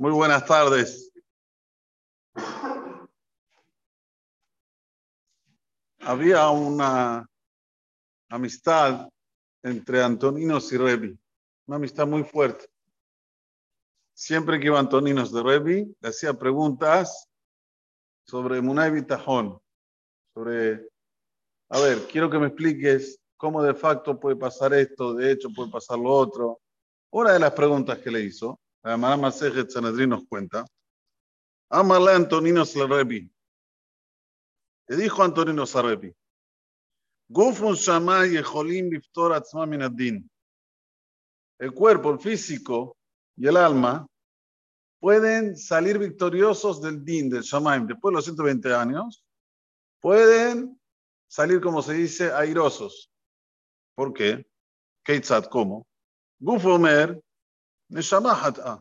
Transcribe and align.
Muy 0.00 0.12
buenas 0.12 0.46
tardes. 0.46 1.12
Había 5.98 6.48
una 6.50 7.28
amistad 8.28 9.08
entre 9.64 10.00
Antoninos 10.00 10.72
y 10.72 10.76
Revi, 10.76 11.18
una 11.66 11.78
amistad 11.78 12.06
muy 12.06 12.22
fuerte. 12.22 12.66
Siempre 14.14 14.60
que 14.60 14.66
iba 14.66 14.78
Antoninos 14.78 15.32
de 15.32 15.42
Revi, 15.42 15.96
le 16.00 16.08
hacía 16.08 16.32
preguntas 16.32 17.28
sobre 18.24 18.62
Munay 18.62 18.92
Bitajón, 18.92 19.60
sobre, 20.32 20.88
a 21.70 21.80
ver, 21.80 22.06
quiero 22.06 22.30
que 22.30 22.38
me 22.38 22.46
expliques 22.46 23.18
cómo 23.36 23.64
de 23.64 23.74
facto 23.74 24.20
puede 24.20 24.36
pasar 24.36 24.72
esto, 24.74 25.12
de 25.14 25.32
hecho 25.32 25.48
puede 25.52 25.72
pasar 25.72 25.98
lo 25.98 26.10
otro. 26.10 26.60
Una 27.10 27.32
de 27.32 27.40
las 27.40 27.50
preguntas 27.50 27.98
que 27.98 28.12
le 28.12 28.20
hizo, 28.20 28.60
la 28.88 28.94
hermana 28.94 29.18
Masejet 29.18 29.68
Sanedrín 29.70 30.08
nos 30.08 30.26
cuenta, 30.26 30.64
Amarle 31.68 32.12
Antonino 32.12 32.64
Revi. 32.64 33.30
Le 34.86 34.96
dijo 34.96 35.22
Antonino 35.22 35.66
Sarrepi, 35.66 36.10
Gufun 37.28 37.74
Shamay 37.74 38.30
Yeholim 38.30 38.88
Biftor 38.88 39.34
Atzmaminadin. 39.34 40.26
El 41.58 41.72
cuerpo, 41.74 42.12
el 42.12 42.18
físico 42.18 42.96
y 43.36 43.46
el 43.46 43.58
alma 43.58 44.06
pueden 45.00 45.54
salir 45.54 45.98
victoriosos 45.98 46.80
del 46.80 47.04
din, 47.04 47.28
del 47.28 47.42
Shamaim, 47.42 47.86
después 47.86 48.10
de 48.10 48.16
los 48.16 48.24
120 48.24 48.74
años, 48.74 49.22
pueden 50.00 50.80
salir, 51.28 51.60
como 51.60 51.82
se 51.82 51.92
dice, 51.92 52.32
airosos. 52.32 53.10
¿Por 53.94 54.14
qué? 54.14 54.48
Keitzat, 55.04 55.50
¿cómo? 55.50 55.86
Gufomer, 56.38 57.22
Neshama 57.90 58.80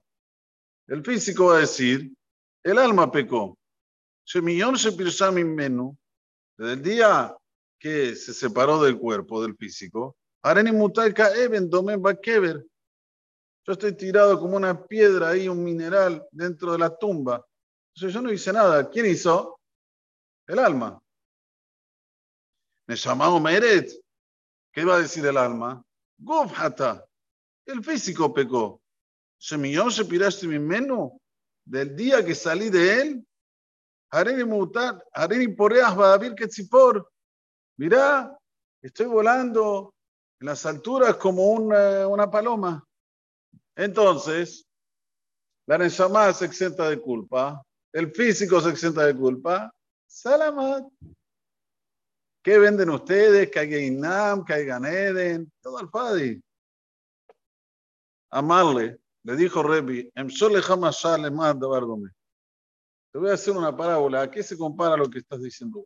El 0.88 1.04
físico 1.04 1.48
va 1.48 1.58
a 1.58 1.60
decir, 1.60 2.14
el 2.64 2.78
alma 2.78 3.12
pecó. 3.12 3.58
Desde 6.58 6.74
el 6.74 6.84
día 6.84 7.38
que 7.80 8.16
se 8.16 8.34
separó 8.34 8.84
del 8.84 8.98
cuerpo, 8.98 9.42
del 9.42 9.56
físico. 9.56 10.18
Yo 13.68 13.74
estoy 13.74 13.98
tirado 13.98 14.40
como 14.40 14.58
una 14.58 14.86
piedra 14.86 15.30
ahí, 15.30 15.48
un 15.48 15.64
mineral 15.64 16.28
dentro 16.32 16.72
de 16.74 16.80
la 16.80 16.98
tumba. 16.98 17.46
Entonces 17.94 18.14
yo 18.14 18.22
no 18.22 18.32
hice 18.32 18.52
nada. 18.54 18.90
¿Quién 18.90 19.06
hizo? 19.06 19.60
El 20.46 20.60
alma. 20.60 21.02
Me 22.88 22.96
llamaba 22.96 23.40
Meret. 23.40 23.92
¿Qué 24.72 24.82
iba 24.82 24.96
a 24.96 25.02
decir 25.02 25.26
el 25.26 25.38
alma? 25.38 25.84
Gofhata. 26.18 27.06
El 27.66 27.84
físico 27.84 28.34
pecó. 28.34 28.82
Se 29.38 29.58
millón 29.58 29.92
se 29.92 30.06
piraste 30.06 30.48
mi 30.48 30.60
menú 30.60 31.20
del 31.66 31.96
día 31.96 32.26
que 32.26 32.34
salí 32.34 32.70
de 32.70 33.02
él. 33.02 33.28
Hareni 34.10 34.44
mutar, 34.44 35.04
hareni 35.14 35.50
poreas 35.50 35.96
badavir 35.96 36.34
por. 36.70 37.12
Mirá, 37.78 38.36
estoy 38.82 39.06
volando 39.06 39.94
en 40.40 40.48
las 40.48 40.66
alturas 40.66 41.18
como 41.18 41.52
una, 41.52 42.08
una 42.08 42.32
paloma. 42.32 42.84
Entonces, 43.76 44.66
la 45.68 45.78
Neshama 45.78 46.32
se 46.34 46.46
exenta 46.46 46.90
de 46.90 47.00
culpa, 47.00 47.62
el 47.92 48.12
físico 48.12 48.62
se 48.62 48.70
exenta 48.70 49.06
de 49.06 49.16
culpa. 49.16 49.72
Salamat. 50.08 50.86
¿Qué 52.42 52.58
venden 52.58 52.90
ustedes? 52.90 53.52
Que 53.52 53.60
hay 53.60 53.88
Inam, 53.88 54.46
que 54.46 54.54
hay 54.54 54.66
Ganeden, 54.66 55.52
todo 55.62 55.80
al 55.80 55.90
Fadi. 55.90 56.42
Amarle, 58.32 59.00
le 59.28 59.36
dijo 59.36 59.62
Rebi, 59.62 60.10
Te 60.10 60.24
voy 63.20 63.30
a 63.30 63.34
hacer 63.34 63.58
una 63.58 63.76
parábola. 63.76 64.22
¿A 64.22 64.32
qué 64.32 64.42
se 64.42 64.58
compara 64.58 64.96
lo 64.96 65.10
que 65.10 65.20
estás 65.20 65.42
diciendo? 65.42 65.86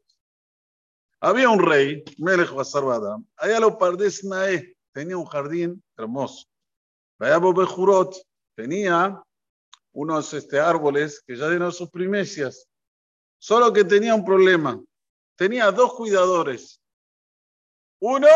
Había 1.20 1.50
un 1.50 1.60
rey, 1.60 2.04
Melech 2.20 2.52
Basarbada, 2.52 3.18
allá 3.36 3.60
lo 3.60 3.80
Pardes 3.80 4.24
Nae, 4.24 4.78
tenía 4.92 5.18
un 5.18 5.26
jardín 5.26 5.84
hermoso. 5.98 6.48
Allá 7.18 7.40
Jurot 7.40 8.16
tenía 8.56 9.20
unos 9.92 10.34
este, 10.36 10.60
árboles 10.60 11.24
que 11.26 11.36
ya 11.36 11.50
dieron 11.50 11.72
sus 11.72 11.90
primicias. 11.90 12.68
Solo 13.40 13.74
que 13.74 13.84
tenía 13.84 14.14
un 14.14 14.24
problema. 14.24 14.80
Tenía 15.36 15.72
dos 15.72 15.96
cuidadores. 15.96 16.80
Uno 18.00 18.28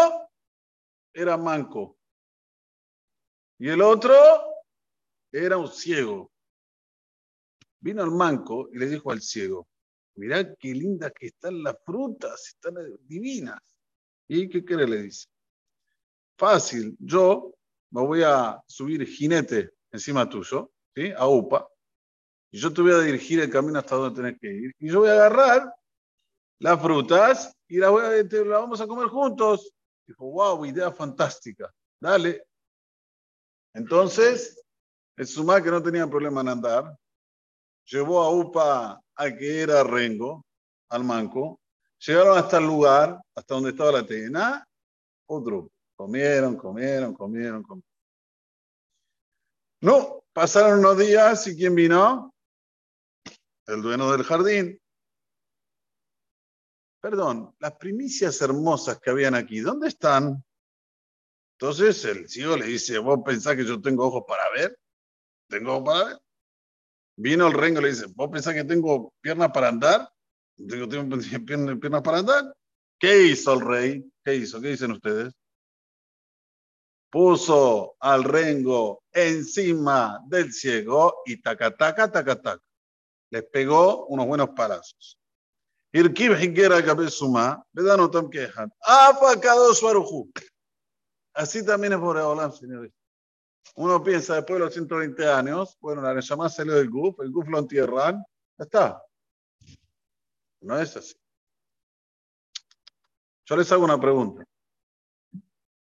era 1.13 1.37
manco 1.37 1.95
y 3.57 3.69
el 3.69 3.81
otro 3.81 4.13
era 5.43 5.57
un 5.57 5.67
ciego. 5.67 6.31
Vino 7.79 8.03
el 8.03 8.11
manco 8.11 8.69
y 8.71 8.77
le 8.77 8.87
dijo 8.87 9.11
al 9.11 9.21
ciego, 9.21 9.67
mirá 10.15 10.55
qué 10.55 10.73
lindas 10.73 11.11
que 11.13 11.27
están 11.27 11.61
las 11.61 11.75
frutas, 11.83 12.47
están 12.47 12.75
divinas. 13.01 13.59
¿Y 14.27 14.49
qué 14.49 14.63
quiere? 14.63 14.87
Le 14.87 15.03
dice. 15.03 15.27
Fácil, 16.37 16.95
yo 16.99 17.53
me 17.91 18.01
voy 18.01 18.23
a 18.23 18.61
subir 18.67 19.05
jinete 19.05 19.71
encima 19.91 20.27
tuyo, 20.27 20.71
¿sí? 20.93 21.11
a 21.15 21.27
UPA, 21.27 21.67
y 22.51 22.59
yo 22.59 22.73
te 22.73 22.81
voy 22.81 22.91
a 22.91 22.99
dirigir 22.99 23.39
el 23.39 23.49
camino 23.49 23.79
hasta 23.79 23.95
donde 23.95 24.21
tenés 24.21 24.39
que 24.39 24.47
ir, 24.47 24.73
y 24.79 24.89
yo 24.89 24.99
voy 24.99 25.09
a 25.09 25.13
agarrar 25.13 25.73
las 26.59 26.81
frutas 26.81 27.55
y 27.67 27.77
las, 27.77 27.91
vamos 27.91 28.81
a 28.81 28.87
comer 28.87 29.07
juntos. 29.07 29.73
Dijo, 30.07 30.31
wow, 30.31 30.65
idea 30.65 30.91
fantástica, 30.91 31.73
dale. 31.99 32.45
Entonces, 33.73 34.64
el 35.17 35.27
Sumá, 35.27 35.61
que 35.61 35.71
no 35.71 35.81
tenía 35.81 36.07
problema 36.07 36.41
en 36.41 36.49
andar, 36.49 36.97
llevó 37.85 38.21
a 38.21 38.29
UPA 38.29 39.01
a 39.15 39.31
que 39.35 39.61
era 39.61 39.83
Rengo, 39.83 40.45
al 40.89 41.03
manco, 41.03 41.59
llegaron 41.99 42.37
hasta 42.37 42.57
el 42.57 42.65
lugar, 42.65 43.19
hasta 43.33 43.53
donde 43.53 43.71
estaba 43.71 43.91
la 43.91 44.05
tena, 44.05 44.67
otro, 45.27 45.71
comieron, 45.95 46.55
comieron, 46.55 47.13
comieron, 47.13 47.63
comieron. 47.63 47.83
No, 49.81 50.23
pasaron 50.33 50.79
unos 50.79 50.97
días 50.97 51.47
y 51.47 51.55
¿quién 51.55 51.75
vino? 51.75 52.33
El 53.67 53.81
dueño 53.81 54.11
del 54.11 54.23
jardín. 54.23 54.79
Perdón, 57.01 57.55
las 57.59 57.73
primicias 57.73 58.41
hermosas 58.41 58.99
que 58.99 59.11
habían 59.11 59.35
aquí, 59.35 59.59
¿dónde 59.59 59.87
están? 59.87 60.43
Entonces 61.57 62.03
el 62.05 62.27
ciego 62.27 62.57
le 62.57 62.65
dice, 62.65 62.97
¿vos 62.97 63.19
pensás 63.23 63.55
que 63.55 63.65
yo 63.65 63.79
tengo 63.81 64.07
ojos 64.07 64.23
para 64.27 64.49
ver? 64.51 64.77
¿Tengo 65.47 65.83
para 65.83 66.05
ver? 66.05 66.17
Vino 67.17 67.47
el 67.47 67.53
rengo 67.53 67.79
y 67.79 67.83
le 67.83 67.89
dice, 67.89 68.05
¿vos 68.15 68.29
pensás 68.29 68.53
que 68.53 68.63
tengo 68.63 69.13
piernas 69.21 69.51
para 69.51 69.69
andar? 69.69 70.09
¿Tengo, 70.57 70.87
tengo 71.45 71.79
piernas 71.79 72.01
para 72.01 72.19
andar? 72.19 72.55
¿Qué 72.99 73.27
hizo 73.27 73.53
el 73.53 73.61
rey? 73.61 74.11
¿Qué 74.23 74.35
hizo? 74.35 74.61
¿Qué 74.61 74.69
dicen 74.69 74.91
ustedes? 74.91 75.33
Puso 77.09 77.95
al 77.99 78.23
rengo 78.23 79.03
encima 79.11 80.19
del 80.27 80.51
ciego 80.51 81.21
y 81.25 81.41
taca, 81.41 81.75
taca, 81.75 82.11
taca, 82.11 82.41
taca. 82.41 82.63
Les 83.29 83.43
pegó 83.43 84.05
unos 84.07 84.27
buenos 84.27 84.49
palazos. 84.49 85.17
Irkib 85.93 86.37
Higuera 86.41 86.81
Gabesuma, 86.81 87.65
Vedanotam 87.71 88.29
Kehan. 88.29 88.69
Afa 88.81 89.39
Kadosh 89.39 89.81
Baruchu. 89.81 90.29
Así 91.33 91.65
también 91.65 91.93
es 91.93 91.99
por 91.99 92.17
Olam, 92.17 92.51
señores. 92.51 92.91
Uno 93.75 94.03
piensa 94.03 94.35
después 94.35 94.59
de 94.59 94.65
los 94.65 94.73
120 94.73 95.27
años, 95.27 95.77
bueno, 95.81 96.01
la 96.01 96.13
Neshama 96.13 96.47
salió 96.49 96.75
del 96.75 96.89
GUF, 96.89 97.19
el 97.21 97.31
GUF 97.31 97.47
lo 97.47 97.59
entierran, 97.59 98.23
ya 98.57 98.63
está. 98.63 99.03
No 100.61 100.79
es 100.79 100.95
así. 100.95 101.15
Yo 103.45 103.55
les 103.55 103.71
hago 103.71 103.83
una 103.83 103.99
pregunta. 103.99 104.43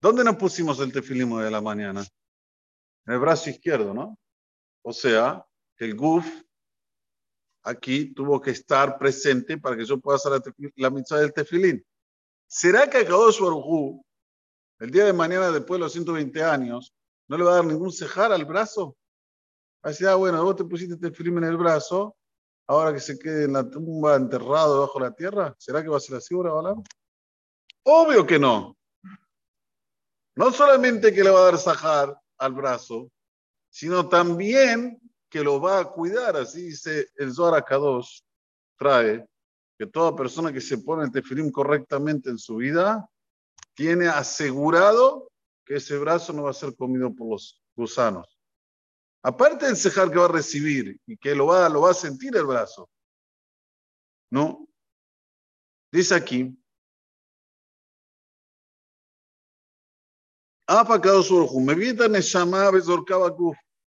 ¿Dónde 0.00 0.25
nos 0.25 0.37
pusimos 0.37 0.81
el 0.81 0.93
tefilismo 0.93 1.39
de 1.41 1.50
la 1.50 1.61
mañana? 1.61 2.05
En 3.06 3.15
el 3.15 3.21
brazo 3.21 3.50
izquierdo, 3.50 3.95
¿no? 3.95 4.19
O 4.83 4.92
sea, 4.92 5.47
el 5.78 5.95
GUF 5.95 6.27
aquí 7.63 8.13
tuvo 8.13 8.41
que 8.41 8.51
estar 8.51 8.98
presente 8.98 9.59
para 9.59 9.77
que 9.77 9.84
yo 9.84 9.98
pueda 9.98 10.16
hacer 10.16 10.33
la, 10.33 10.91
la 10.91 11.19
del 11.19 11.33
tefilín. 11.33 11.84
¿Será 12.47 12.89
que 12.89 13.07
su 13.07 13.45
Baruj 13.45 14.04
el 14.81 14.91
día 14.91 15.04
de 15.07 15.13
mañana, 15.13 15.51
después 15.51 15.78
de 15.78 15.84
los 15.84 15.92
120 15.92 16.42
años, 16.42 16.92
no 17.28 17.36
le 17.36 17.44
va 17.44 17.53
a 17.53 17.54
dar 17.56 17.65
ningún 17.65 17.92
cejar 17.92 18.32
al 18.32 18.44
brazo. 18.44 18.97
Va 19.84 19.88
a 19.88 19.88
decir, 19.91 20.09
ah, 20.09 20.15
bueno, 20.15 20.42
vos 20.42 20.56
te 20.56 20.65
pusiste 20.65 20.94
este 20.94 21.10
film 21.10 21.38
en 21.38 21.44
el 21.44 21.56
brazo, 21.56 22.16
ahora 22.66 22.92
que 22.92 23.00
se 23.00 23.18
quede 23.18 23.44
en 23.44 23.53
la 23.53 23.68
tumba 23.68 24.16
enterrado 24.16 24.80
bajo 24.80 24.98
la 25.00 25.12
tierra, 25.12 25.54
¿será 25.59 25.82
que 25.82 25.88
va 25.88 25.98
a 25.98 26.00
ser 26.00 26.16
así 26.16 26.34
ahora, 26.34 26.74
Obvio 27.86 28.26
que 28.26 28.38
no. 28.38 28.76
No 30.36 30.50
solamente 30.50 31.12
que 31.12 31.22
le 31.22 31.30
va 31.30 31.41
a 31.41 31.44
dar 31.44 31.59
sajar 31.59 32.18
al 32.38 32.54
brazo, 32.54 33.10
sino 33.71 34.09
también 34.09 34.98
que 35.28 35.42
lo 35.42 35.60
va 35.60 35.80
a 35.80 35.84
cuidar. 35.84 36.36
Así 36.36 36.62
dice 36.62 37.09
el 37.16 37.34
Zohar 37.34 37.62
Kadosh, 37.65 38.21
trae 38.78 39.26
que 39.76 39.86
toda 39.86 40.16
persona 40.16 40.53
que 40.53 40.60
se 40.60 40.78
pone 40.78 41.04
el 41.04 41.12
tefilim 41.12 41.50
correctamente 41.50 42.30
en 42.30 42.38
su 42.38 42.56
vida, 42.56 43.09
tiene 43.74 44.06
asegurado 44.06 45.28
que 45.65 45.77
ese 45.77 45.99
brazo 45.99 46.33
no 46.33 46.45
va 46.45 46.51
a 46.51 46.55
ser 46.55 46.75
comido 46.77 47.15
por 47.15 47.31
los 47.31 47.63
gusanos. 47.75 48.39
Aparte 49.22 49.66
del 49.66 49.77
cejar 49.77 50.11
que 50.11 50.19
va 50.19 50.27
a 50.27 50.33
recibir 50.33 51.01
y 51.07 51.16
que 51.16 51.34
lo 51.34 51.47
va, 51.47 51.66
a 51.66 51.95
sentir 51.95 52.37
el 52.37 52.45
brazo. 52.45 52.91
¿No? 54.31 54.69
Dice 55.91 56.15
aquí. 56.15 56.55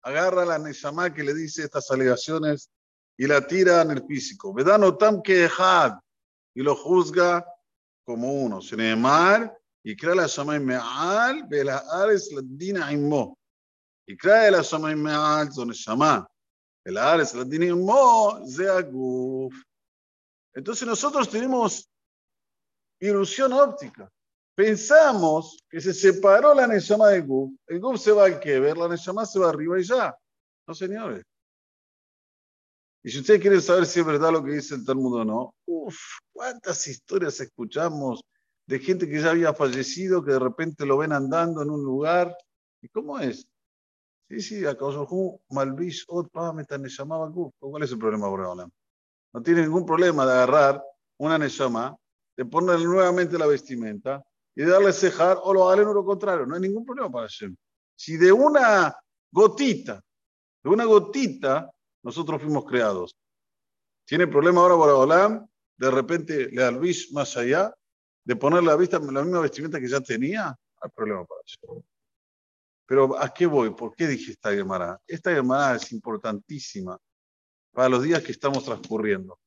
Agarra 0.04 0.44
la 0.44 0.58
Neshama 0.58 1.14
que 1.14 1.22
le 1.22 1.32
dice 1.32 1.62
estas 1.62 1.90
alegaciones 1.90 2.70
y 3.16 3.26
la 3.26 3.46
tira 3.46 3.82
en 3.82 3.92
el 3.92 4.04
físico. 4.06 4.52
Vedano 4.52 4.96
tam 4.96 5.22
que 5.22 5.48
y 6.54 6.62
lo 6.62 6.74
juzga 6.74 7.46
como 8.04 8.32
uno. 8.32 8.60
Sin 8.60 8.80
embargo, 8.80 9.61
Me'al, 9.84 11.48
la 11.50 11.78
Ares 11.90 12.32
la 12.32 12.40
Dina 12.44 12.92
Immo. 12.92 13.38
Y 14.06 14.16
crea 14.16 14.50
la 14.50 14.62
Shamay 14.62 14.96
Me'al, 14.96 15.52
son 15.52 15.70
Shama. 15.70 16.28
El 16.84 16.96
Ares 16.96 17.34
la 17.34 17.44
Dina 17.44 17.66
Immo, 17.66 18.40
Zeaguf. 18.48 19.54
Entonces 20.54 20.86
nosotros 20.86 21.28
tenemos 21.28 21.88
ilusión 23.00 23.52
óptica. 23.52 24.10
Pensamos 24.54 25.58
que 25.68 25.80
se 25.80 25.94
separó 25.94 26.54
la 26.54 26.66
Neshama 26.66 27.08
de 27.08 27.22
Guf. 27.22 27.52
El 27.66 27.80
Guf 27.80 28.00
se 28.00 28.12
va 28.12 28.26
al 28.26 28.38
ver 28.38 28.76
la 28.76 28.88
Neshama 28.88 29.24
se 29.24 29.38
va 29.38 29.48
arriba 29.48 29.80
y 29.80 29.82
ya. 29.82 30.14
No, 30.66 30.74
señores. 30.74 31.24
Y 33.02 33.10
si 33.10 33.18
ustedes 33.20 33.40
quieren 33.40 33.60
saber 33.60 33.86
si 33.86 34.00
es 34.00 34.06
verdad 34.06 34.30
lo 34.30 34.44
que 34.44 34.52
dice 34.52 34.74
el 34.74 34.84
Talmud 34.84 35.20
o 35.20 35.24
no, 35.24 35.54
uff, 35.66 35.98
cuántas 36.32 36.86
historias 36.86 37.40
escuchamos 37.40 38.20
de 38.72 38.78
gente 38.78 39.06
que 39.06 39.20
ya 39.20 39.32
había 39.32 39.52
fallecido, 39.52 40.24
que 40.24 40.32
de 40.32 40.38
repente 40.38 40.86
lo 40.86 40.96
ven 40.96 41.12
andando 41.12 41.60
en 41.60 41.68
un 41.68 41.82
lugar. 41.82 42.34
¿Y 42.80 42.88
cómo 42.88 43.18
es? 43.18 43.46
Sí, 44.30 44.40
sí, 44.40 44.64
a 44.64 44.74
causa 44.74 45.06
Malvish, 45.50 46.06
me 46.08 46.88
llamaba 46.88 47.30
¿Cuál 47.58 47.82
es 47.82 47.92
el 47.92 47.98
problema, 47.98 48.28
ahora? 48.28 48.66
No 49.34 49.42
tiene 49.42 49.60
ningún 49.60 49.84
problema 49.84 50.24
de 50.24 50.32
agarrar 50.32 50.82
una 51.18 51.36
Neshama, 51.36 51.94
de 52.34 52.46
ponerle 52.46 52.86
nuevamente 52.86 53.36
la 53.36 53.46
vestimenta 53.46 54.24
y 54.54 54.62
de 54.62 54.70
darle 54.70 54.94
cejar 54.94 55.38
o 55.42 55.52
lo 55.52 55.70
en 55.70 55.84
lo 55.84 56.02
contrario. 56.02 56.46
No 56.46 56.54
hay 56.54 56.62
ningún 56.62 56.86
problema 56.86 57.10
para 57.10 57.26
Hashem. 57.26 57.54
Si 57.94 58.16
de 58.16 58.32
una 58.32 58.96
gotita, 59.30 60.00
de 60.64 60.70
una 60.70 60.86
gotita, 60.86 61.70
nosotros 62.02 62.40
fuimos 62.40 62.64
creados. 62.64 63.14
¿Tiene 64.06 64.26
problema 64.26 64.62
ahora 64.62 64.76
Boraholam? 64.76 65.46
De 65.76 65.90
repente 65.90 66.48
le 66.50 66.64
alvis 66.64 67.12
más 67.12 67.36
allá 67.36 67.70
de 68.24 68.36
poner 68.36 68.62
la, 68.62 68.76
vista, 68.76 68.98
la 68.98 69.22
misma 69.22 69.40
vestimenta 69.40 69.80
que 69.80 69.88
ya 69.88 70.00
tenía, 70.00 70.48
hay 70.48 70.90
problema 70.94 71.24
para 71.24 71.40
eso. 71.44 71.84
Pero 72.86 73.18
¿a 73.18 73.32
qué 73.32 73.46
voy? 73.46 73.70
¿Por 73.70 73.94
qué 73.94 74.06
dije 74.06 74.32
esta 74.32 74.52
Gemara? 74.52 75.00
Esta 75.06 75.32
Gemara 75.32 75.76
es 75.76 75.92
importantísima 75.92 76.98
para 77.72 77.88
los 77.88 78.02
días 78.02 78.22
que 78.22 78.32
estamos 78.32 78.64
transcurriendo. 78.64 79.38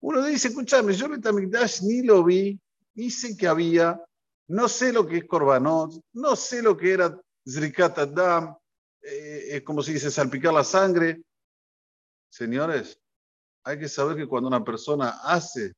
Uno 0.00 0.24
dice, 0.24 0.48
escúchame, 0.48 0.92
yo 0.94 1.08
Betamigdash 1.08 1.82
ni 1.82 2.02
lo 2.02 2.24
vi, 2.24 2.60
sé 3.08 3.36
que 3.36 3.46
había, 3.46 4.04
no 4.48 4.68
sé 4.68 4.92
lo 4.92 5.06
que 5.06 5.18
es 5.18 5.24
Korbanot, 5.24 5.92
no 6.14 6.36
sé 6.36 6.60
lo 6.60 6.76
que 6.76 6.92
era 6.92 7.18
Zrikat 7.48 7.98
Adam, 7.98 8.56
eh, 9.00 9.62
como 9.64 9.82
se 9.82 9.92
dice, 9.92 10.10
salpicar 10.10 10.52
la 10.52 10.64
sangre. 10.64 11.22
Señores, 12.28 12.98
hay 13.64 13.78
que 13.78 13.88
saber 13.88 14.16
que 14.16 14.26
cuando 14.26 14.48
una 14.48 14.64
persona 14.64 15.20
hace 15.22 15.74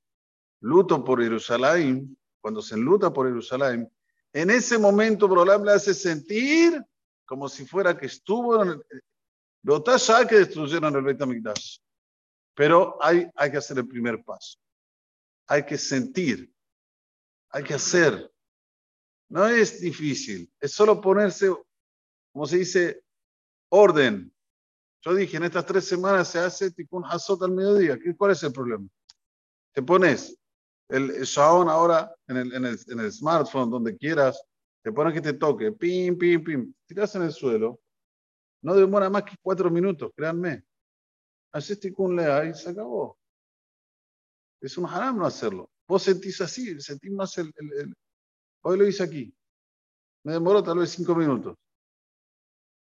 luto 0.64 1.04
por 1.04 1.22
Jerusalén, 1.22 2.16
cuando 2.40 2.62
se 2.62 2.74
enluta 2.74 3.12
por 3.12 3.26
Jerusalén, 3.26 3.90
en 4.32 4.50
ese 4.50 4.78
momento 4.78 5.28
Brolam 5.28 5.62
le 5.62 5.72
hace 5.72 5.92
sentir 5.92 6.82
como 7.26 7.48
si 7.48 7.66
fuera 7.66 7.96
que 7.96 8.06
estuvo 8.06 8.62
en 8.62 8.70
el 8.70 8.84
que 10.28 10.36
destruyeron 10.36 10.96
el 10.96 11.02
Beit 11.02 11.20
HaMikdash. 11.20 11.78
Pero 12.54 12.96
hay, 13.00 13.26
hay 13.34 13.50
que 13.50 13.58
hacer 13.58 13.78
el 13.78 13.86
primer 13.86 14.24
paso. 14.24 14.58
Hay 15.46 15.64
que 15.66 15.76
sentir. 15.76 16.52
Hay 17.50 17.62
que 17.62 17.74
hacer. 17.74 18.32
No 19.28 19.46
es 19.46 19.80
difícil. 19.80 20.50
Es 20.60 20.72
solo 20.72 21.00
ponerse, 21.00 21.54
como 22.32 22.46
se 22.46 22.58
dice, 22.58 23.02
orden. 23.68 24.32
Yo 25.02 25.14
dije, 25.14 25.36
en 25.36 25.44
estas 25.44 25.66
tres 25.66 25.86
semanas 25.86 26.28
se 26.28 26.38
hace 26.38 26.70
Tikkun 26.70 27.04
Hazot 27.04 27.42
al 27.42 27.52
mediodía. 27.52 27.98
¿Cuál 28.16 28.32
es 28.32 28.42
el 28.42 28.52
problema? 28.52 28.86
Te 29.72 29.82
pones 29.82 30.38
el 30.88 31.22
Shaon 31.22 31.68
ahora 31.68 32.14
en 32.26 32.36
el, 32.36 32.52
en, 32.54 32.64
el, 32.66 32.78
en 32.88 33.00
el 33.00 33.12
smartphone, 33.12 33.70
donde 33.70 33.96
quieras, 33.96 34.42
te 34.82 34.92
pones 34.92 35.14
que 35.14 35.20
te 35.20 35.32
toque, 35.32 35.72
pim, 35.72 36.16
pim, 36.18 36.44
pim, 36.44 36.74
tiras 36.86 37.14
en 37.14 37.22
el 37.22 37.32
suelo, 37.32 37.80
no 38.62 38.74
demora 38.74 39.10
más 39.10 39.24
que 39.24 39.36
cuatro 39.40 39.70
minutos, 39.70 40.10
créanme. 40.14 40.64
Haces 41.52 41.78
Tikkun 41.78 42.16
Lea 42.16 42.46
y 42.46 42.54
se 42.54 42.70
acabó. 42.70 43.16
Es 44.60 44.76
un 44.76 44.86
haram 44.86 45.18
no 45.18 45.26
hacerlo. 45.26 45.70
Vos 45.86 46.02
sentís 46.02 46.40
así, 46.40 46.80
sentís 46.80 47.12
más 47.12 47.36
el, 47.38 47.52
el, 47.56 47.72
el... 47.80 47.94
Hoy 48.62 48.78
lo 48.78 48.86
hice 48.86 49.02
aquí. 49.02 49.34
Me 50.24 50.32
demoró 50.32 50.62
tal 50.62 50.78
vez 50.78 50.90
cinco 50.90 51.14
minutos. 51.14 51.56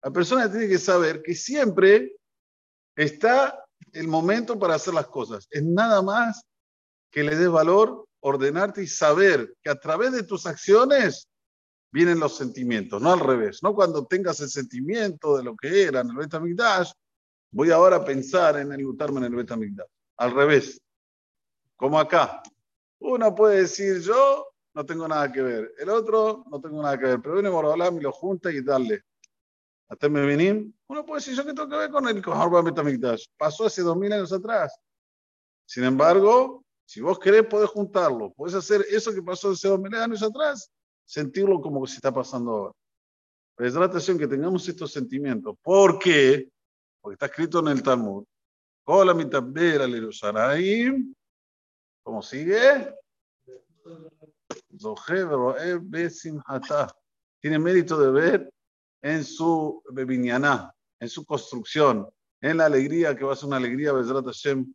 La 0.03 0.11
persona 0.11 0.51
tiene 0.51 0.69
que 0.69 0.79
saber 0.79 1.23
que 1.23 1.35
siempre 1.35 2.15
está 2.95 3.65
el 3.93 4.07
momento 4.07 4.59
para 4.59 4.75
hacer 4.75 4.93
las 4.93 5.07
cosas. 5.07 5.47
Es 5.51 5.65
nada 5.65 6.03
más 6.03 6.45
que 7.14 7.22
le 7.22 7.37
dé 7.37 7.46
valor, 7.46 8.08
ordenarte 8.19 8.82
y 8.82 8.88
saber 8.88 9.55
que 9.62 9.70
a 9.70 9.78
través 9.78 10.11
de 10.11 10.25
tus 10.25 10.46
acciones 10.46 11.28
vienen 11.93 12.19
los 12.19 12.37
sentimientos, 12.37 13.00
no 13.00 13.12
al 13.12 13.20
revés. 13.20 13.62
No 13.62 13.72
cuando 13.72 14.05
tengas 14.05 14.40
el 14.40 14.49
sentimiento 14.49 15.37
de 15.37 15.44
lo 15.44 15.55
que 15.55 15.84
era 15.84 16.00
en 16.00 16.11
el 16.11 16.16
Betamigdash, 16.16 16.90
voy 17.52 17.70
ahora 17.70 17.99
a 17.99 18.05
pensar 18.05 18.56
en 18.58 18.72
enlutarme 18.72 19.19
en 19.19 19.26
el 19.26 19.37
Betamigdash. 19.37 19.87
Al 20.16 20.32
revés. 20.32 20.81
Como 21.76 22.00
acá. 22.00 22.43
Uno 22.99 23.32
puede 23.32 23.61
decir 23.61 24.00
yo 24.00 24.49
no 24.75 24.84
tengo 24.84 25.06
nada 25.06 25.31
que 25.31 25.40
ver. 25.40 25.72
El 25.78 25.90
otro 25.90 26.44
no 26.50 26.61
tengo 26.61 26.82
nada 26.82 26.99
que 26.99 27.06
ver. 27.06 27.20
Pero 27.22 27.34
viene 27.34 27.50
Morolam 27.50 27.96
y 27.96 28.00
lo 28.00 28.11
junta 28.11 28.50
y 28.50 28.61
darle. 28.61 29.02
Hasta 29.88 30.08
me 30.08 30.26
vienen. 30.26 30.76
Uno 30.88 31.06
puede 31.06 31.20
decir 31.20 31.37
yo 31.37 31.44
que 31.44 31.55
tengo 31.55 31.69
que 31.69 31.76
ver 31.76 31.90
con 31.90 32.08
el 32.08 32.20
Kohorba 32.20 32.61
Betamigdash. 32.61 33.26
Pasó 33.38 33.66
hace 33.66 33.82
dos 33.82 33.96
mil 33.96 34.12
años 34.12 34.32
atrás. 34.32 34.76
Sin 35.64 35.84
embargo, 35.84 36.63
si 36.87 37.01
vos 37.01 37.19
querés, 37.19 37.47
podés 37.47 37.71
juntarlo. 37.71 38.33
Podés 38.33 38.55
hacer 38.55 38.85
eso 38.91 39.13
que 39.13 39.23
pasó 39.23 39.51
hace 39.51 39.69
dos 39.69 39.81
mil 39.81 39.95
años 39.95 40.23
atrás, 40.23 40.71
sentirlo 41.05 41.61
como 41.61 41.83
que 41.83 41.91
se 41.91 41.97
está 41.97 42.13
pasando 42.13 42.51
ahora. 42.51 42.73
Pero 43.57 43.81
la 43.81 43.87
atención 43.87 44.19
que 44.19 44.27
tengamos 44.27 44.69
estos 44.69 44.93
sentimientos. 44.93 45.57
¿Por 45.63 45.99
qué? 45.99 46.49
Porque 47.00 47.14
está 47.14 47.26
escrito 47.26 47.61
en 47.61 47.69
el 47.69 47.83
Talmud. 47.83 48.25
¿Cómo 52.03 52.21
sigue? 52.23 52.95
Tiene 57.41 57.59
mérito 57.59 57.99
de 57.99 58.11
ver 58.11 58.53
en 59.03 59.25
su 59.25 59.83
bebinianá, 59.91 60.75
en 60.99 61.09
su 61.09 61.25
construcción, 61.25 62.09
en 62.41 62.57
la 62.57 62.67
alegría 62.67 63.17
que 63.17 63.25
va 63.25 63.35
a 63.35 63.37
ser 63.37 63.47
una 63.47 63.57
alegría, 63.59 63.93
Bezrat 63.93 64.25
Hashem, 64.25 64.75